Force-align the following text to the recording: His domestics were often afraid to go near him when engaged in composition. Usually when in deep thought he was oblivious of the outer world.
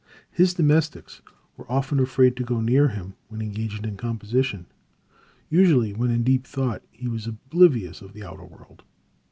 His 0.31 0.55
domestics 0.55 1.21
were 1.57 1.71
often 1.71 1.99
afraid 1.99 2.35
to 2.37 2.43
go 2.43 2.59
near 2.59 2.87
him 2.87 3.13
when 3.27 3.39
engaged 3.39 3.85
in 3.85 3.97
composition. 3.97 4.65
Usually 5.47 5.93
when 5.93 6.09
in 6.09 6.23
deep 6.23 6.47
thought 6.47 6.81
he 6.91 7.07
was 7.07 7.27
oblivious 7.27 8.01
of 8.01 8.13
the 8.13 8.23
outer 8.23 8.45
world. 8.45 8.81